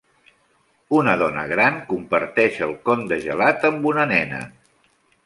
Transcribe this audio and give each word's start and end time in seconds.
Una 0.99 1.11
dona 1.21 1.43
gran 1.51 1.77
comparteix 1.91 2.57
el 2.69 2.73
con 2.89 3.05
de 3.13 3.21
gelat 3.27 3.69
amb 3.71 3.87
una 3.93 4.07
nena. 4.15 4.41